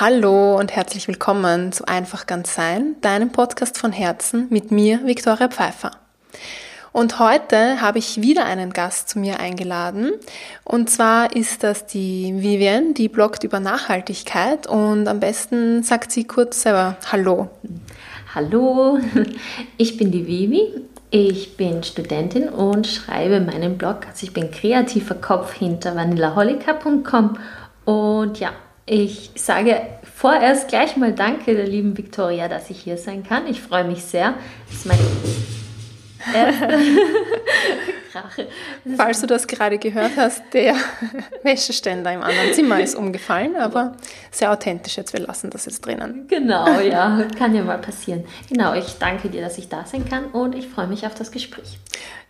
[0.00, 5.48] Hallo und herzlich willkommen zu Einfach ganz sein, deinem Podcast von Herzen mit mir, Viktoria
[5.48, 5.90] Pfeiffer.
[6.90, 10.12] Und heute habe ich wieder einen Gast zu mir eingeladen.
[10.64, 14.66] Und zwar ist das die Vivian, die bloggt über Nachhaltigkeit.
[14.66, 17.50] Und am besten sagt sie kurz selber Hallo.
[18.34, 18.98] Hallo,
[19.76, 20.82] ich bin die Vivi.
[21.10, 24.06] Ich bin Studentin und schreibe meinen Blog.
[24.08, 27.36] Also ich bin kreativer Kopf hinter vanillaholica.com.
[27.84, 28.52] Und ja,
[28.86, 33.46] ich sage vorerst gleich mal Danke der lieben Victoria, dass ich hier sein kann.
[33.46, 34.34] Ich freue mich sehr.
[34.66, 35.00] Das ist meine
[38.10, 38.48] Krache.
[38.96, 40.74] Falls du das gerade gehört hast, der
[41.42, 43.96] Wäscheständer im anderen Zimmer ist umgefallen, aber
[44.30, 45.12] sehr authentisch jetzt.
[45.12, 46.26] Wir lassen das jetzt drinnen.
[46.28, 48.24] Genau, ja, kann ja mal passieren.
[48.48, 51.30] Genau, ich danke dir, dass ich da sein kann und ich freue mich auf das
[51.30, 51.78] Gespräch.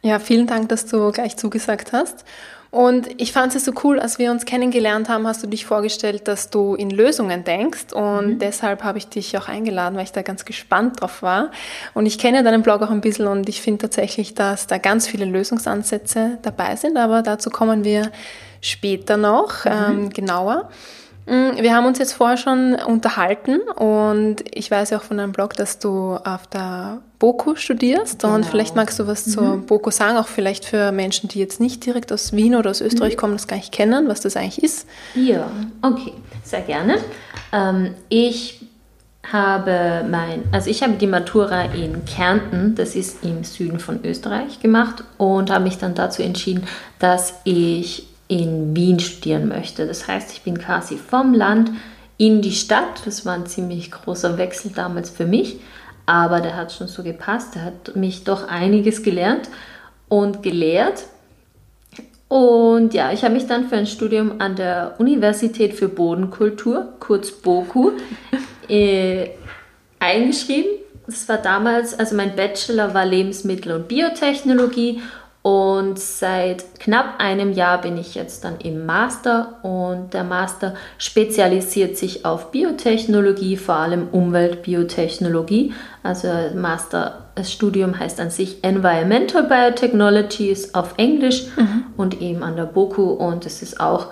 [0.02, 2.24] Ja, vielen Dank, dass du gleich zugesagt hast.
[2.70, 6.28] Und ich fand es so cool, als wir uns kennengelernt haben, hast du dich vorgestellt,
[6.28, 7.92] dass du in Lösungen denkst.
[7.92, 8.38] Und mhm.
[8.38, 11.50] deshalb habe ich dich auch eingeladen, weil ich da ganz gespannt drauf war.
[11.94, 15.08] Und ich kenne deinen Blog auch ein bisschen und ich finde tatsächlich, dass da ganz
[15.08, 16.96] viele Lösungsansätze dabei sind.
[16.96, 18.12] Aber dazu kommen wir
[18.60, 19.70] später noch mhm.
[19.70, 20.68] ähm, genauer.
[21.30, 25.30] Mm, wir haben uns jetzt vorher schon unterhalten und ich weiß ja auch von deinem
[25.30, 28.34] Blog, dass du auf der BOKU studierst genau.
[28.34, 29.30] und vielleicht magst du was mhm.
[29.30, 32.80] zur BOKU sagen, auch vielleicht für Menschen, die jetzt nicht direkt aus Wien oder aus
[32.80, 33.18] Österreich mhm.
[33.18, 34.88] kommen, das gar nicht kennen, was das eigentlich ist.
[35.14, 35.48] Ja,
[35.82, 36.96] okay, sehr gerne.
[37.52, 38.66] Ähm, ich
[39.30, 44.58] habe mein, also ich habe die Matura in Kärnten, das ist im Süden von Österreich,
[44.58, 46.66] gemacht und habe mich dann dazu entschieden,
[46.98, 49.88] dass ich in Wien studieren möchte.
[49.88, 51.72] Das heißt, ich bin quasi vom Land
[52.16, 53.04] in die Stadt.
[53.04, 55.58] Das war ein ziemlich großer Wechsel damals für mich,
[56.06, 57.56] aber der hat schon so gepasst.
[57.56, 59.48] Der hat mich doch einiges gelernt
[60.08, 61.06] und gelehrt.
[62.28, 67.32] Und ja, ich habe mich dann für ein Studium an der Universität für Bodenkultur, kurz
[67.32, 67.90] BOKU,
[68.68, 69.30] äh,
[69.98, 70.70] eingeschrieben.
[71.06, 75.00] Das war damals, also mein Bachelor war Lebensmittel- und Biotechnologie
[75.42, 81.96] und seit knapp einem Jahr bin ich jetzt dann im Master und der Master spezialisiert
[81.96, 85.72] sich auf Biotechnologie, vor allem Umweltbiotechnologie.
[86.02, 91.84] Also Master, das Studium heißt an sich Environmental Biotechnology, ist auf Englisch mhm.
[91.96, 94.08] und eben an der BOKU und es ist auch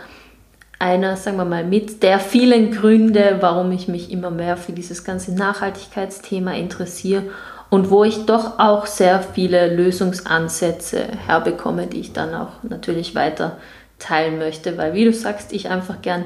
[0.78, 5.04] einer, sagen wir mal, mit der vielen Gründe, warum ich mich immer mehr für dieses
[5.04, 7.24] ganze Nachhaltigkeitsthema interessiere
[7.70, 13.58] und wo ich doch auch sehr viele Lösungsansätze herbekomme, die ich dann auch natürlich weiter
[13.98, 16.24] teilen möchte, weil wie du sagst, ich einfach gern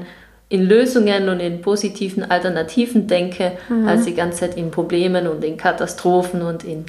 [0.49, 3.87] in Lösungen und in positiven Alternativen denke, mhm.
[3.87, 6.85] als die ganze Zeit in Problemen und in Katastrophen und in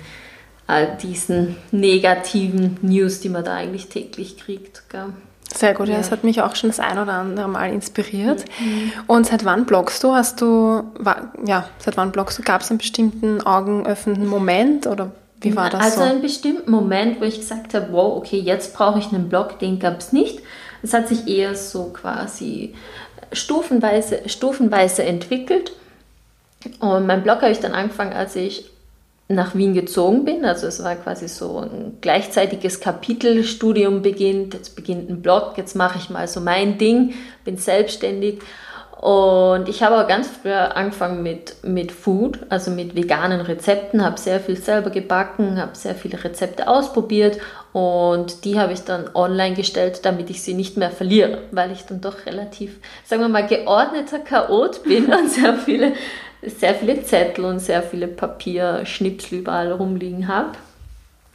[0.67, 4.83] all diesen negativen News, die man da eigentlich täglich kriegt.
[4.91, 5.13] Gell?
[5.57, 5.97] Sehr gut, ja.
[5.97, 8.45] das hat mich auch schon das ein oder andere Mal inspiriert.
[8.59, 8.93] Mhm.
[9.07, 10.15] Und seit wann bloggst du?
[10.15, 10.83] Hast du,
[11.47, 12.43] ja, seit wann bloggst du?
[12.43, 16.01] Gab es einen bestimmten augenöffnenden Moment oder wie war das also so?
[16.03, 19.59] Also einen bestimmten Moment, wo ich gesagt habe, wow, okay, jetzt brauche ich einen Blog,
[19.59, 20.41] den gab es nicht.
[20.83, 22.75] Es hat sich eher so quasi
[23.33, 25.73] stufenweise, stufenweise entwickelt.
[26.81, 28.71] Und mein Blog habe ich dann angefangen, als ich
[29.29, 30.45] nach Wien gezogen bin.
[30.45, 34.55] Also es war quasi so ein gleichzeitiges Kapitelstudium beginnt.
[34.55, 37.15] Jetzt beginnt ein Blog, jetzt mache ich mal so mein Ding,
[37.45, 38.41] bin selbstständig.
[39.01, 44.19] Und ich habe auch ganz früher angefangen mit, mit Food, also mit veganen Rezepten, habe
[44.19, 47.39] sehr viel selber gebacken, habe sehr viele Rezepte ausprobiert
[47.75, 51.83] und die habe ich dann online gestellt, damit ich sie nicht mehr verliere, weil ich
[51.85, 55.93] dann doch relativ, sagen wir mal, geordneter Chaot bin und sehr viele
[56.47, 60.53] sehr viele Zettel und sehr viele Papierschnipsel überall rumliegen habe.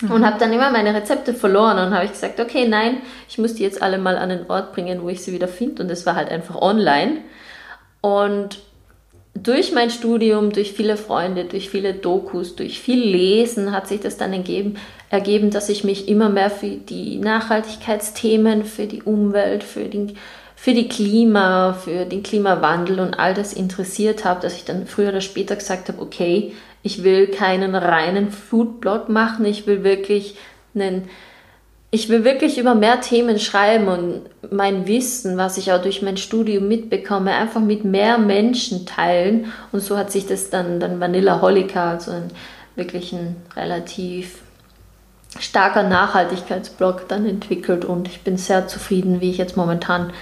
[0.01, 0.11] Mhm.
[0.11, 2.97] Und habe dann immer meine Rezepte verloren und habe ich gesagt, okay, nein,
[3.27, 5.83] ich muss die jetzt alle mal an den Ort bringen, wo ich sie wieder finde.
[5.83, 7.17] Und es war halt einfach online.
[8.01, 8.59] Und
[9.33, 14.17] durch mein Studium, durch viele Freunde, durch viele Dokus, durch viel Lesen hat sich das
[14.17, 14.77] dann ergeben,
[15.09, 20.17] ergeben, dass ich mich immer mehr für die Nachhaltigkeitsthemen, für die Umwelt, für den
[20.61, 25.07] für die Klima, für den Klimawandel und all das interessiert habe, dass ich dann früher
[25.07, 30.35] oder später gesagt habe, okay, ich will keinen reinen Foodblog machen, ich will wirklich
[30.75, 31.07] einen
[31.91, 36.17] ich will wirklich über mehr Themen schreiben und mein Wissen, was ich auch durch mein
[36.17, 39.51] Studium mitbekomme, einfach mit mehr Menschen teilen.
[39.71, 42.27] Und so hat sich das dann, dann Vanilla Holica, also ein
[42.75, 44.41] wirklich ein relativ
[45.39, 47.85] starker Nachhaltigkeitsblog dann entwickelt.
[47.85, 50.13] Und ich bin sehr zufrieden, wie ich jetzt momentan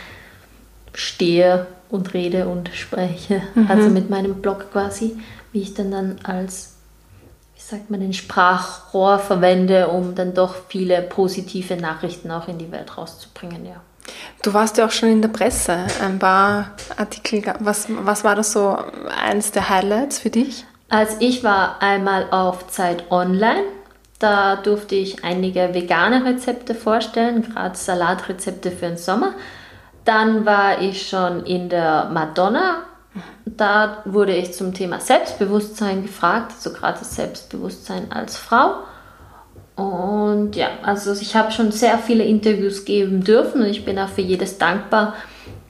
[0.97, 3.44] stehe und rede und spreche.
[3.53, 3.67] Mhm.
[3.69, 5.15] Also mit meinem Blog quasi,
[5.51, 6.73] wie ich dann dann als,
[7.55, 12.71] wie sagt man, den Sprachrohr verwende, um dann doch viele positive Nachrichten auch in die
[12.71, 13.75] Welt rauszubringen, ja.
[14.41, 15.85] Du warst ja auch schon in der Presse.
[16.01, 17.44] Ein paar Artikel.
[17.59, 18.77] Was, was war das so
[19.23, 20.65] eines der Highlights für dich?
[20.89, 23.63] Also ich war einmal auf Zeit Online.
[24.17, 29.33] Da durfte ich einige vegane Rezepte vorstellen, gerade Salatrezepte für den Sommer.
[30.07, 32.83] Dann war ich schon in der Madonna.
[33.45, 38.75] Da wurde ich zum Thema Selbstbewusstsein gefragt, also gerade das Selbstbewusstsein als Frau.
[39.75, 44.07] Und ja, also ich habe schon sehr viele Interviews geben dürfen und ich bin auch
[44.07, 45.13] für jedes dankbar,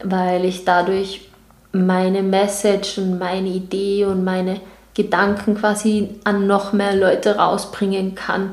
[0.04, 1.32] weil ich dadurch
[1.72, 4.62] meine Message und meine Idee und meine
[4.94, 8.52] Gedanken quasi an noch mehr Leute rausbringen kann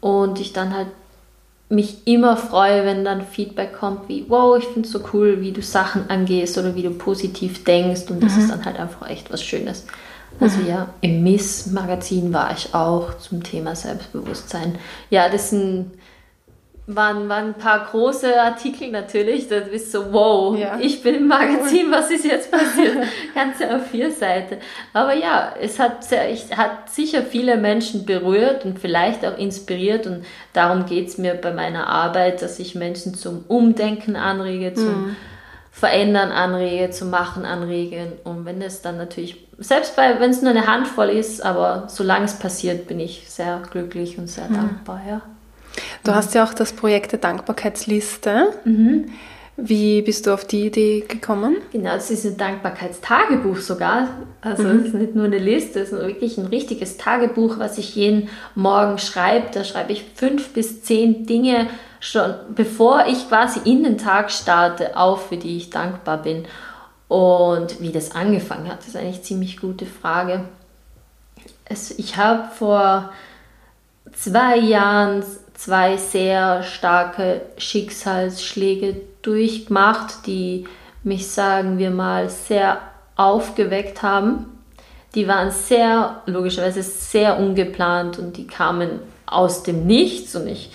[0.00, 0.88] und ich dann halt
[1.68, 5.52] mich immer freue, wenn dann Feedback kommt wie, wow, ich finde es so cool, wie
[5.52, 8.40] du Sachen angehst oder wie du positiv denkst und das mhm.
[8.40, 9.86] ist dann halt einfach echt was Schönes.
[10.40, 10.68] Also mhm.
[10.68, 14.78] ja, im Miss-Magazin war ich auch zum Thema Selbstbewusstsein.
[15.10, 15.92] Ja, das sind,
[16.86, 19.48] waren, waren ein paar große Artikel natürlich.
[19.48, 20.78] Da bist du so, wow, ja.
[20.78, 22.98] ich bin im Magazin, was ist jetzt passiert?
[23.34, 24.58] Ganze auf vier Seiten.
[24.92, 30.06] Aber ja, es hat, sehr, ich, hat sicher viele Menschen berührt und vielleicht auch inspiriert.
[30.06, 35.06] Und darum geht es mir bei meiner Arbeit, dass ich Menschen zum Umdenken anrege, zum
[35.06, 35.16] mhm.
[35.70, 38.12] Verändern anrege, zum Machen anrege.
[38.24, 42.26] Und wenn es dann natürlich selbst bei, wenn es nur eine Handvoll ist, aber solange
[42.26, 44.54] es passiert, bin ich sehr glücklich und sehr mhm.
[44.54, 45.22] dankbar, ja.
[46.02, 46.14] Du mhm.
[46.14, 48.52] hast ja auch das Projekt der Dankbarkeitsliste.
[48.64, 49.06] Mhm.
[49.56, 51.58] Wie bist du auf die Idee gekommen?
[51.70, 54.08] Genau, es ist ein Dankbarkeitstagebuch sogar.
[54.40, 54.80] Also mhm.
[54.80, 58.28] es ist nicht nur eine Liste, es ist wirklich ein richtiges Tagebuch, was ich jeden
[58.56, 59.46] Morgen schreibe.
[59.52, 61.68] Da schreibe ich fünf bis zehn Dinge
[62.00, 66.46] schon, bevor ich quasi in den Tag starte, auf, für die ich dankbar bin.
[67.06, 70.46] Und wie das angefangen hat, ist eigentlich eine ziemlich gute Frage.
[71.64, 73.12] Es, ich habe vor
[74.12, 75.22] zwei Jahren
[75.54, 80.66] zwei sehr starke Schicksalsschläge durchgemacht, die
[81.02, 82.80] mich, sagen wir mal, sehr
[83.16, 84.46] aufgeweckt haben.
[85.14, 90.70] Die waren sehr, logischerweise sehr ungeplant und die kamen aus dem Nichts und ich,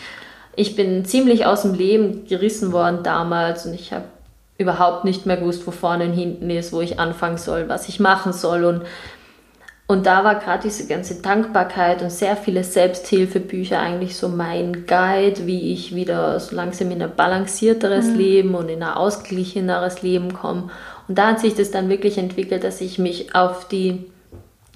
[0.55, 4.05] ich bin ziemlich aus dem Leben gerissen worden damals und ich habe
[4.57, 7.99] überhaupt nicht mehr gewusst, wo vorne und hinten ist, wo ich anfangen soll, was ich
[7.99, 8.65] machen soll.
[8.65, 8.81] Und,
[9.89, 15.47] und da war gerade diese ganze Dankbarkeit und sehr viele Selbsthilfebücher eigentlich so mein Guide,
[15.47, 18.17] wie ich wieder so langsam in ein balancierteres mhm.
[18.19, 20.69] Leben und in ein ausgeglicheneres Leben komme.
[21.07, 24.05] Und da hat sich das dann wirklich entwickelt, dass ich mich auf die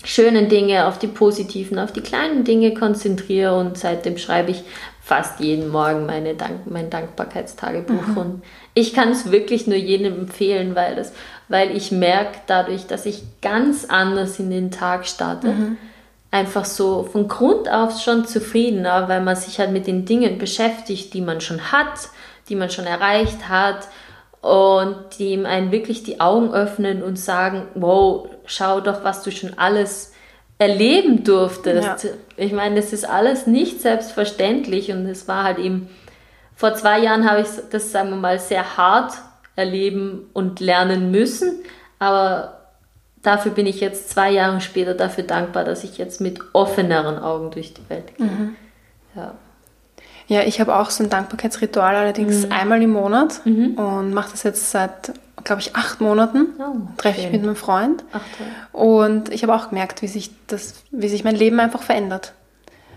[0.04, 4.63] schönen Dinge, auf die positiven, auf die kleinen Dinge konzentriere und seitdem schreibe ich
[5.00, 8.18] fast jeden Morgen meine Dank mein Dankbarkeitstagebuch mhm.
[8.18, 8.44] und
[8.74, 11.13] ich kann es wirklich nur jedem empfehlen, weil, das,
[11.53, 15.50] weil ich merke dadurch, dass ich ganz anders in den Tag starte.
[15.50, 15.77] Mhm.
[16.31, 21.13] Einfach so von Grund auf schon zufriedener, weil man sich halt mit den Dingen beschäftigt,
[21.13, 22.09] die man schon hat,
[22.50, 23.88] die man schon erreicht hat
[24.41, 29.29] und die ihm einen wirklich die Augen öffnen und sagen, wow, schau doch, was du
[29.29, 30.11] schon alles
[30.57, 32.03] erleben durftest.
[32.03, 32.09] Ja.
[32.35, 35.88] Ich meine, das ist alles nicht selbstverständlich und es war halt eben
[36.55, 39.13] vor zwei Jahren habe ich das, sagen wir mal, sehr hart
[39.55, 41.59] erleben und lernen müssen,
[42.00, 42.59] aber
[43.21, 47.51] dafür bin ich jetzt zwei Jahre später dafür dankbar, dass ich jetzt mit offeneren Augen
[47.51, 48.27] durch die Welt gehe.
[48.27, 48.55] Mhm.
[49.15, 49.33] Ja.
[50.27, 52.51] Ja, ich habe auch so ein Dankbarkeitsritual, allerdings mhm.
[52.51, 53.73] einmal im Monat mhm.
[53.73, 55.11] und mache das jetzt seit,
[55.44, 56.47] glaube ich, acht Monaten.
[56.59, 58.03] Oh, Treffe ich mit meinem Freund.
[58.13, 58.21] Ach,
[58.71, 62.33] und ich habe auch gemerkt, wie sich, das, wie sich mein Leben einfach verändert.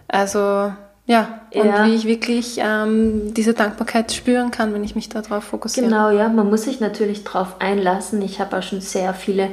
[0.06, 0.72] Also
[1.06, 1.86] ja, und ja.
[1.86, 5.86] wie ich wirklich ähm, diese Dankbarkeit spüren kann, wenn ich mich darauf fokussiere.
[5.86, 8.20] Genau, ja, man muss sich natürlich darauf einlassen.
[8.22, 9.50] Ich habe auch schon sehr viele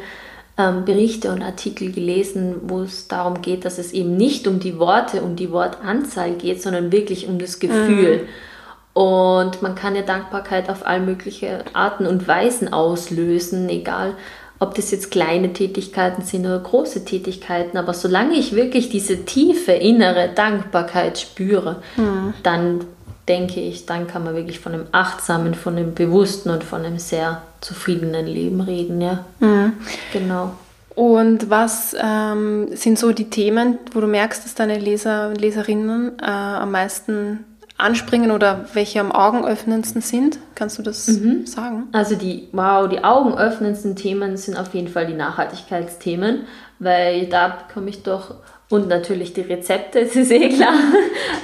[0.58, 4.80] ähm, Berichte und Artikel gelesen, wo es darum geht, dass es eben nicht um die
[4.80, 8.24] Worte, um die Wortanzahl geht, sondern wirklich um das Gefühl.
[8.24, 9.00] Mhm.
[9.00, 14.16] Und man kann ja Dankbarkeit auf all mögliche Arten und Weisen auslösen, egal
[14.64, 19.74] ob das jetzt kleine Tätigkeiten sind oder große Tätigkeiten, aber solange ich wirklich diese tiefe
[19.74, 22.34] innere Dankbarkeit spüre, mhm.
[22.44, 22.86] dann
[23.28, 27.00] denke ich, dann kann man wirklich von einem achtsamen, von einem bewussten und von einem
[27.00, 29.26] sehr zufriedenen Leben reden, ja.
[29.40, 29.74] Mhm.
[30.12, 30.54] Genau.
[30.96, 36.14] Und was ähm, sind so die Themen, wo du merkst, dass deine Leser und Leserinnen
[36.22, 37.46] äh, am meisten
[37.78, 40.40] anspringen oder welche am augenöffnendsten sind?
[40.56, 41.46] Kannst du das mhm.
[41.46, 41.88] sagen?
[41.92, 46.46] Also die, wow, die augenöffnendsten Themen sind auf jeden Fall die Nachhaltigkeitsthemen,
[46.80, 48.36] weil da komme ich doch
[48.70, 50.74] und natürlich die Rezepte, das ist eh klar.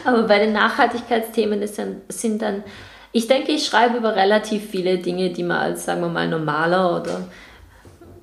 [0.06, 2.64] Aber bei den Nachhaltigkeitsthemen ist dann, sind dann,
[3.12, 7.02] ich denke, ich schreibe über relativ viele Dinge, die man als, sagen wir mal, normaler
[7.02, 7.22] oder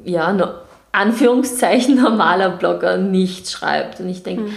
[0.05, 0.47] ja, no,
[0.93, 4.01] Anführungszeichen normaler Blogger nicht schreibt.
[4.01, 4.57] Und ich denke, mhm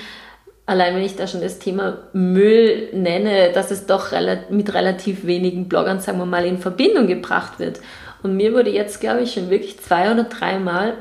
[0.69, 4.11] allein wenn ich da schon das Thema Müll nenne, dass es doch
[4.49, 7.79] mit relativ wenigen Bloggern, sagen wir mal, in Verbindung gebracht wird.
[8.21, 10.93] Und mir wurde jetzt, glaube ich, schon wirklich zwei oder dreimal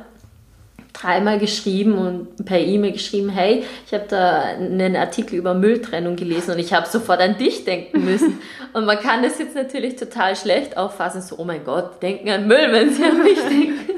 [1.01, 6.53] dreimal geschrieben und per E-Mail geschrieben, hey, ich habe da einen Artikel über Mülltrennung gelesen
[6.53, 8.41] und ich habe sofort an dich denken müssen.
[8.73, 12.49] und man kann das jetzt natürlich total schlecht auffassen, so, oh mein Gott, denken an
[12.49, 13.98] Müll, wenn sie an mich denken.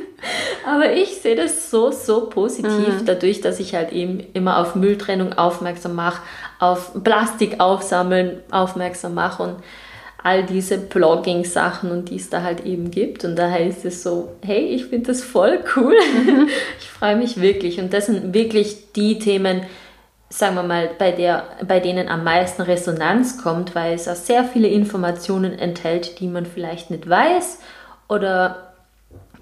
[0.66, 3.06] Aber ich sehe das so, so positiv, mhm.
[3.06, 6.22] dadurch, dass ich halt eben immer auf Mülltrennung aufmerksam mache,
[6.58, 9.56] auf Plastik aufsammeln aufmerksam mache und
[10.22, 13.24] all diese Blogging-Sachen und die es da halt eben gibt.
[13.24, 15.96] Und daher ist es so, hey, ich finde das voll cool.
[16.24, 16.48] Mhm.
[16.78, 17.80] Ich freue mich wirklich.
[17.80, 19.62] Und das sind wirklich die Themen,
[20.28, 24.44] sagen wir mal, bei, der, bei denen am meisten Resonanz kommt, weil es auch sehr
[24.44, 27.60] viele Informationen enthält, die man vielleicht nicht weiß
[28.08, 28.69] oder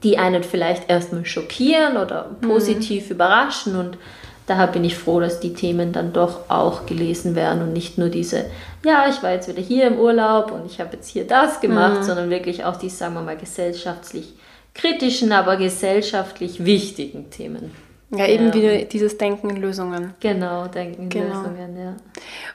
[0.02, 2.48] die einen vielleicht erstmal schockieren oder mhm.
[2.48, 3.12] positiv mhm.
[3.12, 3.76] überraschen.
[3.76, 3.98] Und
[4.46, 8.08] daher bin ich froh, dass die Themen dann doch auch gelesen werden und nicht nur
[8.08, 8.46] diese,
[8.84, 12.00] ja, ich war jetzt wieder hier im Urlaub und ich habe jetzt hier das gemacht,
[12.00, 12.04] mhm.
[12.04, 14.34] sondern wirklich auch die, sagen wir mal, gesellschaftlich
[14.74, 17.72] kritischen, aber gesellschaftlich wichtigen Themen.
[18.10, 20.14] Ja, eben wieder dieses Denken in Lösungen.
[20.20, 21.26] Genau, Denken in genau.
[21.26, 21.96] Lösungen, ja.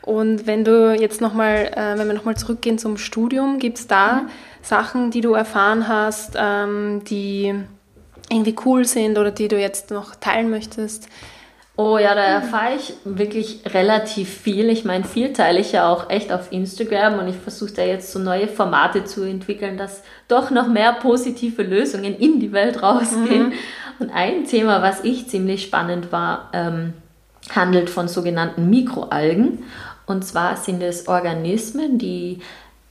[0.02, 4.24] Und wenn du jetzt nochmal, äh, wenn wir nochmal zurückgehen zum Studium, gibt es da
[4.24, 4.30] mhm.
[4.64, 7.54] Sachen, die du erfahren hast, ähm, die
[8.32, 11.08] irgendwie cool sind oder die du jetzt noch teilen möchtest?
[11.76, 14.70] Oh ja, da erfahre ich wirklich relativ viel.
[14.70, 18.12] Ich meine, viel teile ich ja auch echt auf Instagram und ich versuche da jetzt
[18.12, 23.48] so neue Formate zu entwickeln, dass doch noch mehr positive Lösungen in die Welt rausgehen.
[23.48, 23.54] Mhm.
[23.98, 26.94] Und ein Thema, was ich ziemlich spannend war, ähm,
[27.56, 29.64] handelt von sogenannten Mikroalgen.
[30.06, 32.40] Und zwar sind es Organismen, die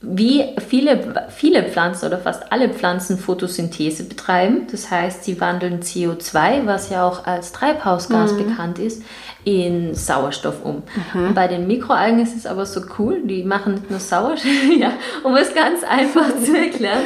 [0.05, 4.67] wie viele, viele Pflanzen oder fast alle Pflanzen Photosynthese betreiben.
[4.69, 8.49] Das heißt, sie wandeln CO2, was ja auch als Treibhausgas mhm.
[8.49, 9.01] bekannt ist,
[9.45, 10.83] in Sauerstoff um.
[11.13, 11.33] Mhm.
[11.33, 14.91] Bei den Mikroalgen ist es aber so cool, die machen nicht nur Sauerstoff, ja,
[15.23, 17.03] um es ganz einfach zu erklären,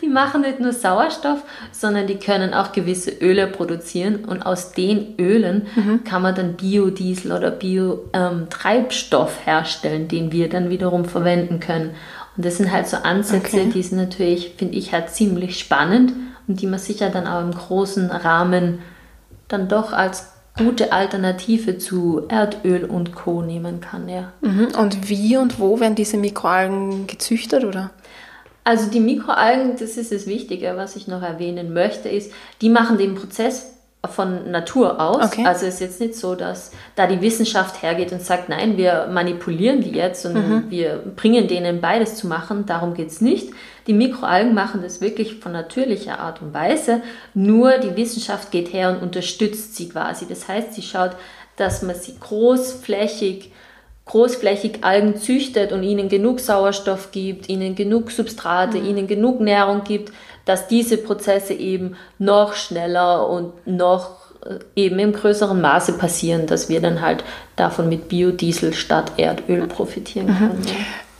[0.00, 5.18] die machen nicht nur Sauerstoff, sondern die können auch gewisse Öle produzieren und aus den
[5.18, 6.04] Ölen mhm.
[6.04, 11.90] kann man dann Biodiesel oder Biotreibstoff ähm, herstellen, den wir dann wiederum verwenden können.
[12.38, 13.70] Und das sind halt so Ansätze, okay.
[13.74, 16.12] die sind natürlich, finde ich, halt ziemlich spannend
[16.46, 18.78] und die man sicher dann auch im großen Rahmen
[19.48, 23.42] dann doch als gute Alternative zu Erdöl und Co.
[23.42, 24.32] nehmen kann, ja.
[24.40, 24.68] Mhm.
[24.78, 27.90] Und wie und wo werden diese Mikroalgen gezüchtet, oder?
[28.62, 32.98] Also die Mikroalgen, das ist das Wichtige, was ich noch erwähnen möchte, ist, die machen
[32.98, 35.24] den Prozess von Natur aus.
[35.24, 35.44] Okay.
[35.44, 39.08] Also es ist jetzt nicht so, dass da die Wissenschaft hergeht und sagt, nein, wir
[39.12, 40.64] manipulieren die jetzt und mhm.
[40.70, 42.64] wir bringen denen beides zu machen.
[42.64, 43.50] Darum geht es nicht.
[43.88, 47.02] Die Mikroalgen machen das wirklich von natürlicher Art und Weise.
[47.34, 50.26] Nur die Wissenschaft geht her und unterstützt sie quasi.
[50.28, 51.12] Das heißt, sie schaut,
[51.56, 53.50] dass man sie großflächig
[54.08, 58.86] großflächig Algen züchtet und ihnen genug Sauerstoff gibt, ihnen genug Substrate, mhm.
[58.86, 60.12] ihnen genug Nährung gibt,
[60.48, 66.70] dass diese Prozesse eben noch schneller und noch äh, eben im größeren Maße passieren, dass
[66.70, 67.22] wir dann halt
[67.56, 70.38] davon mit Biodiesel statt Erdöl profitieren mhm.
[70.38, 70.66] können.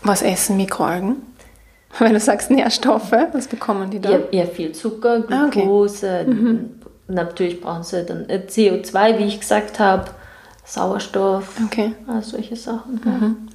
[0.02, 1.16] Was essen Mikroalgen?
[1.98, 4.10] Wenn du sagst Nährstoffe, was bekommen die da?
[4.10, 6.08] Ja, ja viel Zucker, Glucose.
[6.08, 6.30] Ah, okay.
[6.30, 6.70] mhm.
[7.08, 10.10] Natürlich brauchen sie dann äh, CO2, wie ich gesagt habe,
[10.64, 11.92] Sauerstoff, okay.
[12.22, 13.00] solche Sachen.
[13.04, 13.48] Mhm.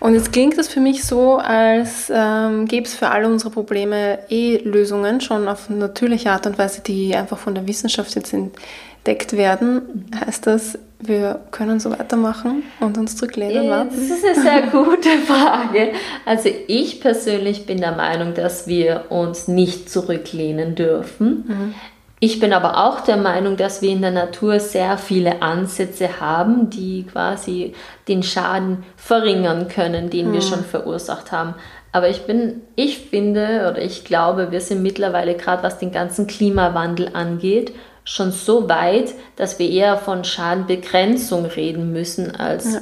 [0.00, 4.18] Und jetzt klingt es für mich so, als ähm, gäbe es für alle unsere Probleme
[4.30, 9.34] eh Lösungen, schon auf natürliche Art und Weise, die einfach von der Wissenschaft jetzt entdeckt
[9.34, 10.08] werden.
[10.24, 13.90] Heißt das, wir können so weitermachen und uns zurücklehnen warten?
[13.90, 15.92] Das ist eine sehr gute Frage.
[16.24, 21.44] Also ich persönlich bin der Meinung, dass wir uns nicht zurücklehnen dürfen.
[21.46, 21.74] Mhm.
[22.22, 26.68] Ich bin aber auch der Meinung, dass wir in der Natur sehr viele Ansätze haben,
[26.68, 27.74] die quasi
[28.08, 30.32] den Schaden verringern können, den hm.
[30.34, 31.54] wir schon verursacht haben.
[31.92, 36.26] Aber ich bin, ich finde oder ich glaube, wir sind mittlerweile gerade was den ganzen
[36.26, 37.72] Klimawandel angeht,
[38.04, 42.80] schon so weit, dass wir eher von Schadenbegrenzung reden müssen, als ja.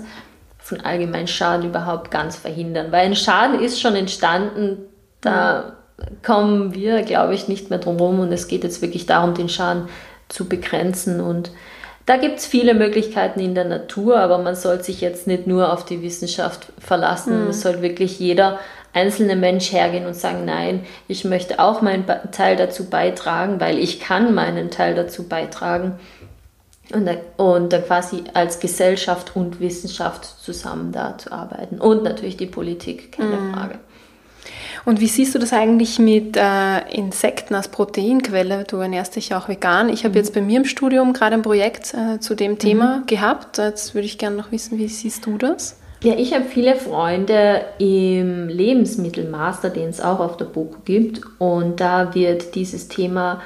[0.59, 2.91] von allgemein Schaden überhaupt ganz verhindern.
[2.91, 4.79] Weil ein Schaden ist schon entstanden,
[5.21, 5.77] da
[6.25, 9.49] kommen wir, glaube ich, nicht mehr drum herum und es geht jetzt wirklich darum, den
[9.49, 9.89] Schaden
[10.29, 11.51] zu begrenzen und
[12.09, 15.71] da gibt es viele Möglichkeiten in der Natur, aber man soll sich jetzt nicht nur
[15.71, 17.45] auf die Wissenschaft verlassen.
[17.45, 17.51] Mhm.
[17.51, 18.59] Es soll wirklich jeder
[18.95, 24.01] einzelne Mensch hergehen und sagen, nein, ich möchte auch meinen Teil dazu beitragen, weil ich
[24.01, 25.99] kann meinen Teil dazu beitragen.
[26.95, 31.79] Und, da, und dann quasi als Gesellschaft und Wissenschaft zusammen da zu arbeiten.
[31.79, 33.53] Und natürlich die Politik, keine mhm.
[33.53, 33.79] Frage.
[34.89, 38.65] Und wie siehst du das eigentlich mit äh, Insekten als Proteinquelle?
[38.65, 39.91] Du ernährst dich ja auch vegan.
[39.91, 40.17] Ich habe mhm.
[40.17, 43.07] jetzt bei mir im Studium gerade ein Projekt äh, zu dem Thema mhm.
[43.07, 43.59] gehabt.
[43.59, 45.79] Jetzt würde ich gerne noch wissen, wie siehst du das?
[46.03, 51.21] Ja, ich habe viele Freunde im Lebensmittelmaster, den es auch auf der BOKU gibt.
[51.37, 53.43] Und da wird dieses Thema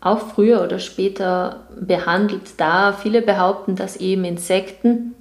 [0.00, 5.14] auch früher oder später behandelt, da viele behaupten, dass eben Insekten,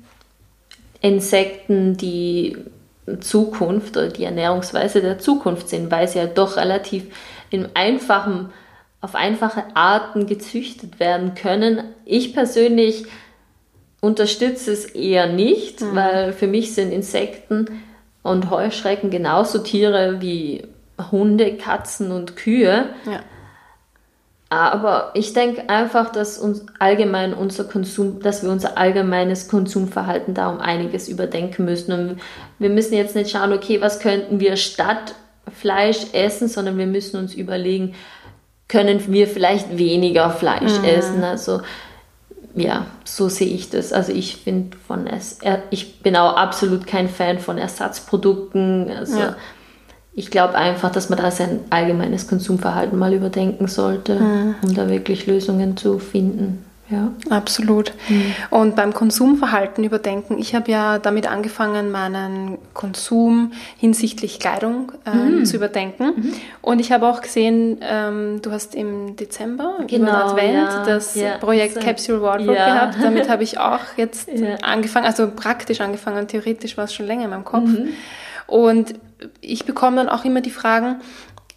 [1.01, 2.55] Insekten die
[3.20, 7.06] Zukunft oder die Ernährungsweise der Zukunft sind, weil sie ja doch relativ
[7.50, 8.50] in einfachen,
[9.02, 11.84] auf einfache Arten gezüchtet werden können.
[12.06, 13.06] Ich persönlich
[14.02, 15.96] unterstütze es eher nicht, mhm.
[15.96, 17.84] weil für mich sind Insekten
[18.24, 20.64] und Heuschrecken genauso Tiere wie
[21.12, 22.90] Hunde, Katzen und Kühe.
[23.06, 23.20] Ja.
[24.56, 30.50] Aber ich denke einfach, dass uns allgemein unser Konsum, dass wir unser allgemeines Konsumverhalten da
[30.50, 31.92] um einiges überdenken müssen.
[31.92, 32.22] Und
[32.60, 35.16] wir müssen jetzt nicht schauen, okay, was könnten wir statt
[35.54, 37.96] Fleisch essen, sondern wir müssen uns überlegen,
[38.68, 40.86] können wir vielleicht weniger Fleisch mhm.
[40.86, 41.24] essen.
[41.24, 41.62] Also
[42.56, 43.94] ja, so sehe ich das.
[43.94, 48.90] Also ich finde von es, ich bin auch absolut kein Fan von Ersatzprodukten.
[48.90, 49.36] Also ja.
[50.15, 54.55] Ich glaube einfach, dass man da sein allgemeines Konsumverhalten mal überdenken sollte, mhm.
[54.63, 56.63] um da wirklich Lösungen zu finden.
[56.88, 57.93] Ja, absolut.
[58.10, 58.34] Mhm.
[58.51, 65.45] Und beim Konsumverhalten überdenken, ich habe ja damit angefangen, meinen Konsum hinsichtlich Kleidung ähm, mhm.
[65.45, 66.13] zu überdenken.
[66.15, 66.34] Mhm.
[66.62, 71.38] Und ich habe auch gesehen, ähm, du hast im Dezember genau, Advent ja, das ja,
[71.39, 72.98] Projekt so, Capsule Wardrobe gehabt.
[73.01, 74.29] Damit habe ich auch jetzt
[74.62, 77.67] angefangen, also praktisch angefangen, theoretisch war es schon länger in meinem Kopf.
[77.67, 77.89] Mhm.
[78.45, 78.93] Und
[79.41, 81.01] ich bekomme dann auch immer die Fragen,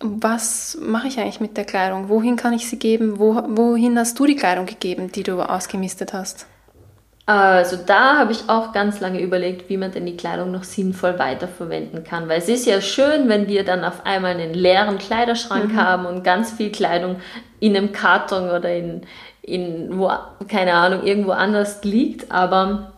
[0.00, 2.08] was mache ich eigentlich mit der Kleidung?
[2.08, 3.18] Wohin kann ich sie geben?
[3.18, 6.46] Wo, wohin hast du die Kleidung gegeben, die du ausgemistet hast?
[7.26, 11.18] Also da habe ich auch ganz lange überlegt, wie man denn die Kleidung noch sinnvoll
[11.18, 12.26] weiterverwenden kann.
[12.26, 15.76] Weil es ist ja schön, wenn wir dann auf einmal einen leeren Kleiderschrank mhm.
[15.76, 17.16] haben und ganz viel Kleidung
[17.60, 19.02] in einem Karton oder in,
[19.42, 20.10] in wo,
[20.48, 22.32] keine Ahnung, irgendwo anders liegt.
[22.32, 22.94] Aber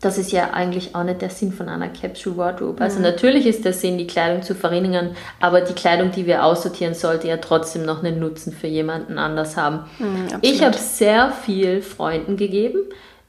[0.00, 2.82] das ist ja eigentlich auch nicht der Sinn von einer Capsule Wardrobe.
[2.82, 3.04] Also mhm.
[3.04, 7.28] natürlich ist der Sinn, die Kleidung zu verringern, aber die Kleidung, die wir aussortieren, sollte
[7.28, 9.80] ja trotzdem noch einen Nutzen für jemanden anders haben.
[9.98, 12.80] Mhm, ich habe sehr viel Freunden gegeben,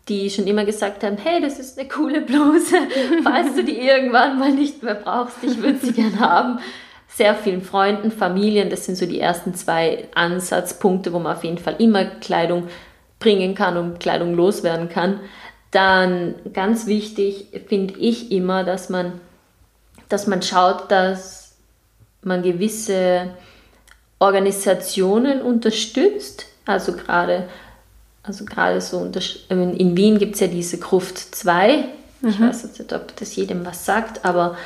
[0.10, 2.76] die schon immer gesagt haben, hey, das ist eine coole Bluse,
[3.24, 6.60] falls du die irgendwann mal nicht mehr brauchst, ich würde sie gerne haben.
[7.10, 11.58] Sehr vielen Freunden, Familien, das sind so die ersten zwei Ansatzpunkte, wo man auf jeden
[11.58, 12.68] Fall immer Kleidung
[13.20, 15.20] bringen kann und Kleidung loswerden kann.
[15.72, 19.20] Dann ganz wichtig finde ich immer, dass man,
[20.10, 21.56] dass man schaut, dass
[22.22, 23.30] man gewisse
[24.20, 26.46] Organisationen unterstützt.
[26.66, 27.48] Also gerade
[28.28, 29.10] also gerade so
[29.50, 31.86] in Wien gibt es ja diese Gruft 2.
[32.24, 32.50] Ich mhm.
[32.50, 34.58] weiß jetzt nicht, ob das jedem was sagt, aber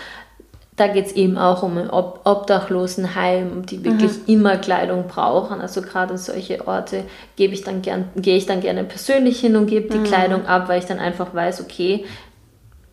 [0.78, 4.24] da geht es eben auch um ein Ob Obdachlosenheim, die wirklich mhm.
[4.28, 5.60] immer Kleidung brauchen.
[5.60, 7.04] Also gerade an solche Orte
[7.36, 10.06] gebe ich dann gern, gehe ich dann gerne persönlich hin und gebe die mhm.
[10.06, 12.06] Kleidung ab, weil ich dann einfach weiß, okay,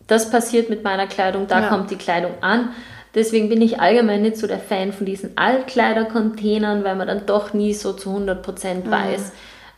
[0.07, 1.67] das passiert mit meiner Kleidung, da ja.
[1.69, 2.69] kommt die Kleidung an.
[3.15, 7.53] Deswegen bin ich allgemein nicht so der Fan von diesen Altkleidercontainern, weil man dann doch
[7.53, 8.91] nie so zu 100 Prozent mhm.
[8.91, 9.31] weiß,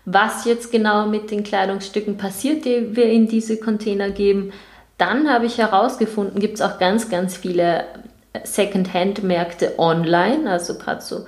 [0.05, 4.51] was jetzt genau mit den Kleidungsstücken passiert, die wir in diese Container geben.
[5.01, 7.85] Dann habe ich herausgefunden, gibt es auch ganz, ganz viele
[8.43, 11.25] Second-Hand-Märkte online, also gerade so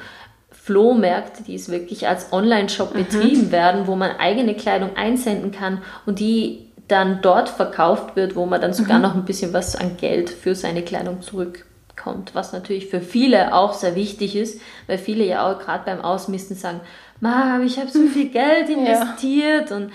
[0.51, 2.99] Flohmärkte, die es wirklich als Online-Shop mhm.
[2.99, 8.45] betrieben werden, wo man eigene Kleidung einsenden kann und die dann dort verkauft wird, wo
[8.45, 9.03] man dann sogar mhm.
[9.03, 13.73] noch ein bisschen was an Geld für seine Kleidung zurückkommt, was natürlich für viele auch
[13.73, 16.81] sehr wichtig ist, weil viele ja auch gerade beim Ausmisten sagen,
[17.21, 19.75] Mom, ich habe so viel Geld investiert ja.
[19.77, 19.91] und